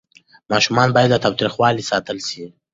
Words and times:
ماشومان 0.51 0.89
باید 0.95 1.09
له 1.13 1.17
تاوتریخوالي 1.23 1.83
ساتل 1.89 2.17
سي. 2.27 2.43